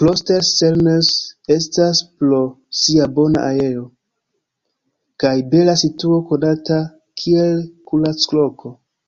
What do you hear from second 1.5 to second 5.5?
estas pro sia bona aero kaj